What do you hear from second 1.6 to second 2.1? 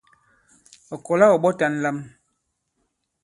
ǹlam.